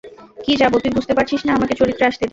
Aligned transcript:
কী 0.45 0.53
যাব, 0.57 0.73
তুই 0.77 0.91
বুঝতে 0.91 1.13
পারছিস 1.13 1.41
না, 1.45 1.51
আমাকে 1.55 1.73
চরিত্রে 1.75 2.05
আসতে 2.05 2.25
দে। 2.25 2.29